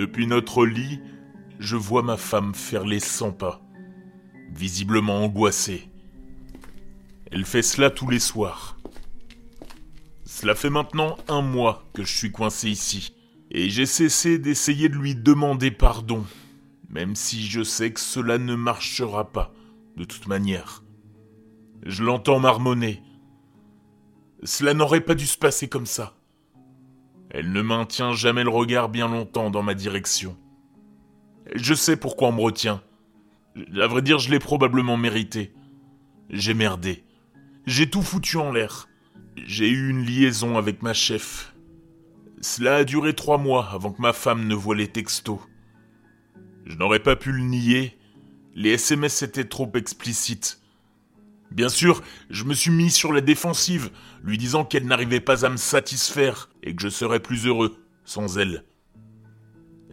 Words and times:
Depuis 0.00 0.26
notre 0.26 0.64
lit, 0.64 0.98
je 1.58 1.76
vois 1.76 2.02
ma 2.02 2.16
femme 2.16 2.54
faire 2.54 2.86
les 2.86 3.00
100 3.00 3.32
pas, 3.32 3.60
visiblement 4.50 5.22
angoissée. 5.22 5.90
Elle 7.30 7.44
fait 7.44 7.60
cela 7.60 7.90
tous 7.90 8.08
les 8.08 8.18
soirs. 8.18 8.78
Cela 10.24 10.54
fait 10.54 10.70
maintenant 10.70 11.18
un 11.28 11.42
mois 11.42 11.84
que 11.92 12.02
je 12.02 12.16
suis 12.16 12.32
coincé 12.32 12.70
ici, 12.70 13.14
et 13.50 13.68
j'ai 13.68 13.84
cessé 13.84 14.38
d'essayer 14.38 14.88
de 14.88 14.96
lui 14.96 15.14
demander 15.14 15.70
pardon, 15.70 16.24
même 16.88 17.14
si 17.14 17.44
je 17.44 17.62
sais 17.62 17.92
que 17.92 18.00
cela 18.00 18.38
ne 18.38 18.54
marchera 18.54 19.30
pas, 19.30 19.52
de 19.98 20.04
toute 20.04 20.28
manière. 20.28 20.82
Je 21.84 22.04
l'entends 22.04 22.40
marmonner. 22.40 23.02
Cela 24.44 24.72
n'aurait 24.72 25.02
pas 25.02 25.14
dû 25.14 25.26
se 25.26 25.36
passer 25.36 25.68
comme 25.68 25.84
ça. 25.84 26.16
Elle 27.30 27.52
ne 27.52 27.62
maintient 27.62 28.12
jamais 28.12 28.42
le 28.42 28.50
regard 28.50 28.88
bien 28.88 29.08
longtemps 29.08 29.50
dans 29.50 29.62
ma 29.62 29.74
direction. 29.74 30.36
Je 31.54 31.74
sais 31.74 31.96
pourquoi 31.96 32.28
on 32.28 32.32
me 32.32 32.40
retient. 32.40 32.82
À 33.80 33.86
vrai 33.86 34.02
dire, 34.02 34.18
je 34.18 34.30
l'ai 34.30 34.38
probablement 34.38 34.96
mérité. 34.96 35.52
J'ai 36.28 36.54
merdé. 36.54 37.04
J'ai 37.66 37.88
tout 37.88 38.02
foutu 38.02 38.36
en 38.36 38.52
l'air. 38.52 38.88
J'ai 39.36 39.68
eu 39.68 39.90
une 39.90 40.04
liaison 40.04 40.58
avec 40.58 40.82
ma 40.82 40.92
chef. 40.92 41.54
Cela 42.40 42.76
a 42.76 42.84
duré 42.84 43.14
trois 43.14 43.38
mois 43.38 43.70
avant 43.72 43.92
que 43.92 44.02
ma 44.02 44.12
femme 44.12 44.46
ne 44.46 44.54
voie 44.54 44.76
les 44.76 44.88
textos. 44.88 45.40
Je 46.64 46.76
n'aurais 46.76 47.00
pas 47.00 47.16
pu 47.16 47.32
le 47.32 47.42
nier. 47.42 47.98
Les 48.54 48.70
SMS 48.70 49.22
étaient 49.22 49.44
trop 49.44 49.70
explicites. 49.74 50.59
Bien 51.50 51.68
sûr, 51.68 52.02
je 52.30 52.44
me 52.44 52.54
suis 52.54 52.70
mis 52.70 52.90
sur 52.90 53.12
la 53.12 53.20
défensive, 53.20 53.90
lui 54.22 54.38
disant 54.38 54.64
qu'elle 54.64 54.86
n'arrivait 54.86 55.20
pas 55.20 55.44
à 55.44 55.48
me 55.48 55.56
satisfaire 55.56 56.48
et 56.62 56.74
que 56.74 56.82
je 56.82 56.88
serais 56.88 57.20
plus 57.20 57.46
heureux 57.46 57.76
sans 58.04 58.38
elle. 58.38 58.64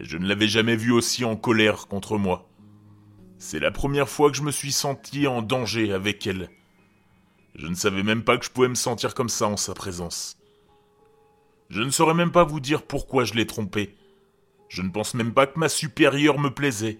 Je 0.00 0.18
ne 0.18 0.26
l'avais 0.26 0.48
jamais 0.48 0.74
vue 0.74 0.90
aussi 0.90 1.24
en 1.24 1.36
colère 1.36 1.86
contre 1.86 2.18
moi. 2.18 2.48
C'est 3.38 3.60
la 3.60 3.70
première 3.70 4.08
fois 4.08 4.30
que 4.30 4.36
je 4.36 4.42
me 4.42 4.50
suis 4.50 4.72
senti 4.72 5.26
en 5.28 5.42
danger 5.42 5.92
avec 5.92 6.26
elle. 6.26 6.50
Je 7.54 7.68
ne 7.68 7.74
savais 7.74 8.02
même 8.02 8.24
pas 8.24 8.36
que 8.36 8.44
je 8.44 8.50
pouvais 8.50 8.68
me 8.68 8.74
sentir 8.74 9.14
comme 9.14 9.28
ça 9.28 9.46
en 9.46 9.56
sa 9.56 9.74
présence. 9.74 10.36
Je 11.70 11.82
ne 11.82 11.90
saurais 11.90 12.14
même 12.14 12.32
pas 12.32 12.44
vous 12.44 12.60
dire 12.60 12.82
pourquoi 12.82 13.24
je 13.24 13.34
l'ai 13.34 13.46
trompée. 13.46 13.94
Je 14.68 14.82
ne 14.82 14.90
pense 14.90 15.14
même 15.14 15.32
pas 15.32 15.46
que 15.46 15.58
ma 15.58 15.68
supérieure 15.68 16.40
me 16.40 16.50
plaisait. 16.50 16.98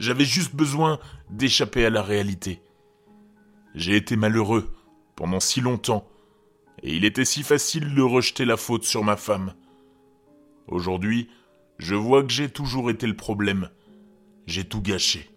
J'avais 0.00 0.24
juste 0.24 0.56
besoin 0.56 0.98
d'échapper 1.30 1.84
à 1.84 1.90
la 1.90 2.02
réalité. 2.02 2.60
J'ai 3.74 3.96
été 3.96 4.16
malheureux 4.16 4.72
pendant 5.16 5.40
si 5.40 5.60
longtemps, 5.60 6.06
et 6.82 6.94
il 6.94 7.04
était 7.04 7.24
si 7.24 7.42
facile 7.42 7.94
de 7.94 8.02
rejeter 8.02 8.44
la 8.44 8.56
faute 8.56 8.84
sur 8.84 9.04
ma 9.04 9.16
femme. 9.16 9.54
Aujourd'hui, 10.66 11.28
je 11.78 11.94
vois 11.94 12.22
que 12.22 12.32
j'ai 12.32 12.48
toujours 12.48 12.90
été 12.90 13.06
le 13.06 13.16
problème. 13.16 13.70
J'ai 14.46 14.64
tout 14.64 14.80
gâché. 14.80 15.30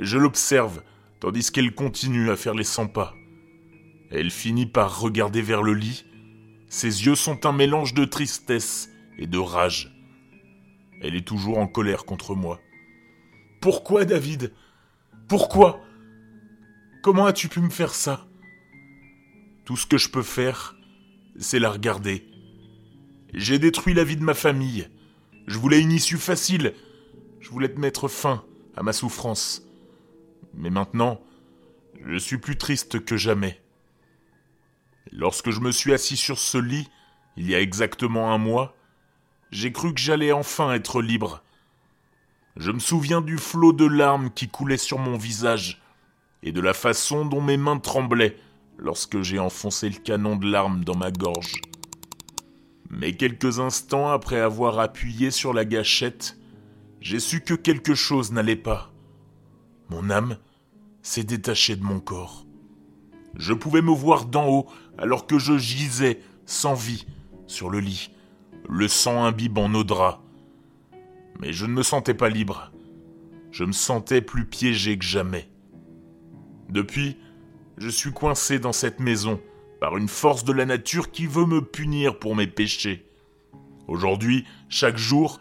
Je 0.00 0.18
l'observe, 0.18 0.82
tandis 1.20 1.50
qu'elle 1.50 1.74
continue 1.74 2.30
à 2.30 2.36
faire 2.36 2.54
les 2.54 2.64
100 2.64 2.88
pas. 2.88 3.14
Elle 4.10 4.30
finit 4.30 4.66
par 4.66 5.00
regarder 5.00 5.42
vers 5.42 5.62
le 5.62 5.74
lit. 5.74 6.04
Ses 6.68 7.06
yeux 7.06 7.14
sont 7.14 7.46
un 7.46 7.52
mélange 7.52 7.94
de 7.94 8.04
tristesse 8.04 8.88
et 9.18 9.26
de 9.26 9.38
rage. 9.38 9.94
Elle 11.00 11.14
est 11.14 11.26
toujours 11.26 11.58
en 11.58 11.66
colère 11.66 12.04
contre 12.04 12.34
moi. 12.34 12.60
Pourquoi, 13.60 14.04
David? 14.04 14.52
Pourquoi? 15.28 15.80
Comment 17.08 17.24
as-tu 17.24 17.48
pu 17.48 17.60
me 17.60 17.70
faire 17.70 17.94
ça? 17.94 18.26
Tout 19.64 19.78
ce 19.78 19.86
que 19.86 19.96
je 19.96 20.10
peux 20.10 20.22
faire, 20.22 20.76
c'est 21.38 21.58
la 21.58 21.70
regarder. 21.70 22.28
J'ai 23.32 23.58
détruit 23.58 23.94
la 23.94 24.04
vie 24.04 24.18
de 24.18 24.22
ma 24.22 24.34
famille. 24.34 24.90
Je 25.46 25.58
voulais 25.58 25.80
une 25.80 25.90
issue 25.90 26.18
facile. 26.18 26.74
Je 27.40 27.48
voulais 27.48 27.72
te 27.72 27.80
mettre 27.80 28.08
fin 28.08 28.44
à 28.76 28.82
ma 28.82 28.92
souffrance. 28.92 29.62
Mais 30.52 30.68
maintenant, 30.68 31.18
je 32.04 32.18
suis 32.18 32.36
plus 32.36 32.58
triste 32.58 33.02
que 33.02 33.16
jamais. 33.16 33.58
Lorsque 35.10 35.50
je 35.50 35.60
me 35.60 35.72
suis 35.72 35.94
assis 35.94 36.18
sur 36.18 36.38
ce 36.38 36.58
lit, 36.58 36.90
il 37.38 37.48
y 37.48 37.54
a 37.54 37.60
exactement 37.62 38.34
un 38.34 38.38
mois, 38.38 38.76
j'ai 39.50 39.72
cru 39.72 39.94
que 39.94 40.00
j'allais 40.00 40.32
enfin 40.32 40.74
être 40.74 41.00
libre. 41.00 41.42
Je 42.56 42.70
me 42.70 42.80
souviens 42.80 43.22
du 43.22 43.38
flot 43.38 43.72
de 43.72 43.86
larmes 43.86 44.30
qui 44.30 44.50
coulait 44.50 44.76
sur 44.76 44.98
mon 44.98 45.16
visage 45.16 45.80
et 46.42 46.52
de 46.52 46.60
la 46.60 46.74
façon 46.74 47.26
dont 47.26 47.40
mes 47.40 47.56
mains 47.56 47.78
tremblaient 47.78 48.36
lorsque 48.78 49.22
j'ai 49.22 49.38
enfoncé 49.38 49.88
le 49.88 49.98
canon 49.98 50.36
de 50.36 50.50
larmes 50.50 50.84
dans 50.84 50.96
ma 50.96 51.10
gorge. 51.10 51.60
Mais 52.90 53.12
quelques 53.12 53.58
instants 53.58 54.08
après 54.08 54.40
avoir 54.40 54.78
appuyé 54.78 55.30
sur 55.30 55.52
la 55.52 55.64
gâchette, 55.64 56.38
j'ai 57.00 57.20
su 57.20 57.40
que 57.42 57.54
quelque 57.54 57.94
chose 57.94 58.32
n'allait 58.32 58.56
pas. 58.56 58.92
Mon 59.90 60.10
âme 60.10 60.38
s'est 61.02 61.24
détachée 61.24 61.76
de 61.76 61.84
mon 61.84 62.00
corps. 62.00 62.46
Je 63.36 63.52
pouvais 63.52 63.82
me 63.82 63.92
voir 63.92 64.24
d'en 64.24 64.48
haut 64.48 64.66
alors 64.96 65.26
que 65.26 65.38
je 65.38 65.58
gisais 65.58 66.20
sans 66.46 66.74
vie 66.74 67.06
sur 67.46 67.70
le 67.70 67.80
lit, 67.80 68.10
le 68.68 68.88
sang 68.88 69.24
imbibant 69.24 69.68
nos 69.68 69.84
draps. 69.84 70.20
Mais 71.40 71.52
je 71.52 71.66
ne 71.66 71.72
me 71.72 71.82
sentais 71.82 72.14
pas 72.14 72.28
libre. 72.28 72.72
Je 73.52 73.64
me 73.64 73.72
sentais 73.72 74.20
plus 74.20 74.44
piégé 74.44 74.98
que 74.98 75.04
jamais. 75.04 75.48
Depuis, 76.68 77.16
je 77.78 77.88
suis 77.88 78.12
coincé 78.12 78.58
dans 78.58 78.72
cette 78.72 79.00
maison 79.00 79.40
par 79.80 79.96
une 79.96 80.08
force 80.08 80.44
de 80.44 80.52
la 80.52 80.66
nature 80.66 81.10
qui 81.10 81.26
veut 81.26 81.46
me 81.46 81.62
punir 81.62 82.18
pour 82.18 82.34
mes 82.34 82.46
péchés. 82.46 83.06
Aujourd'hui, 83.86 84.44
chaque 84.68 84.98
jour, 84.98 85.40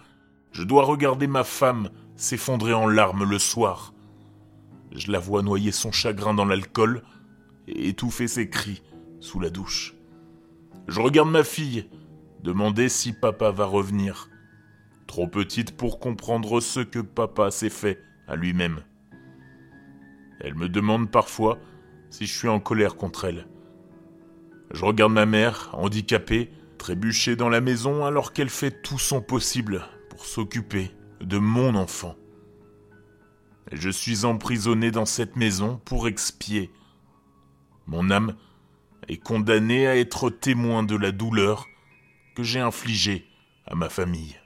je 0.52 0.64
dois 0.64 0.84
regarder 0.84 1.28
ma 1.28 1.44
femme 1.44 1.90
s'effondrer 2.16 2.74
en 2.74 2.88
larmes 2.88 3.24
le 3.24 3.40
soir. 3.40 3.94
Je 4.96 5.12
la 5.12 5.20
vois 5.20 5.42
noyer 5.42 5.72
son 5.72 5.92
chagrin 5.92 6.34
dans 6.34 6.46
l'alcool 6.46 7.04
et 7.68 7.90
étouffer 7.90 8.28
ses 8.28 8.50
cris 8.50 8.82
sous 9.20 9.40
la 9.40 9.50
douche. 9.50 9.96
Je 10.88 11.02
regarde 11.02 11.30
ma 11.30 11.44
fille, 11.44 11.90
demander 12.44 12.88
si 12.88 13.12
papa 13.12 13.52
va 13.52 13.66
revenir. 13.66 14.30
Trop 15.06 15.28
petite 15.28 15.76
pour 15.76 16.00
comprendre 16.00 16.62
ce 16.62 16.80
que 16.80 17.00
papa 17.00 17.52
s'est 17.52 17.70
fait 17.70 18.00
à 18.28 18.36
lui-même. 18.36 18.82
Elle 20.40 20.56
me 20.56 20.70
demande 20.70 21.12
parfois 21.12 21.58
si 22.10 22.26
je 22.26 22.38
suis 22.38 22.48
en 22.48 22.60
colère 22.60 22.96
contre 22.96 23.26
elle. 23.26 23.48
Je 24.72 24.84
regarde 24.86 25.14
ma 25.14 25.26
mère, 25.26 25.70
handicapée, 25.74 26.52
trébucher 26.78 27.36
dans 27.36 27.50
la 27.50 27.62
maison 27.62 28.06
alors 28.06 28.34
qu'elle 28.34 28.50
fait 28.50 28.82
tout 28.82 29.00
son 29.00 29.22
possible 29.22 29.86
pour 30.10 30.26
s'occuper 30.26 30.92
de 31.22 31.38
mon 31.38 31.76
enfant. 31.76 32.16
je 33.72 33.90
suis 33.90 34.24
emprisonné 34.24 34.92
dans 34.92 35.06
cette 35.06 35.36
maison 35.36 35.82
pour 35.84 36.08
expier. 36.08 36.72
Mon 37.86 38.12
âme 38.12 38.36
est 39.08 39.18
condamnée 39.18 39.88
à 39.88 39.98
être 39.98 40.30
témoin 40.30 40.84
de 40.84 40.96
la 40.96 41.12
douleur 41.12 41.66
que 42.36 42.44
j'ai 42.44 42.60
infligée 42.60 43.26
à 43.66 43.76
ma 43.76 43.90
famille. 43.90 44.38